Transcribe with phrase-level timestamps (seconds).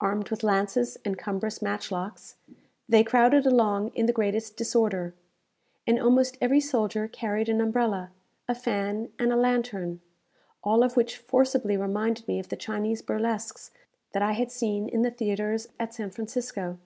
[0.00, 2.36] Armed with lances and cumbrous matchlocks,
[2.88, 5.14] they crowded along in the greatest disorder,
[5.84, 8.12] and almost every soldier carried an umbrella,
[8.46, 10.00] a fan, and a lantern;
[10.62, 13.72] all of which forcibly reminded me of the Chinese burlesques
[14.12, 16.78] that I had seen in the theatres at San Francisco.